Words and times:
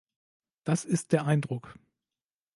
Das 0.63 0.83
ist 0.83 1.11
der 1.11 1.27
Eindruck. 1.27 1.77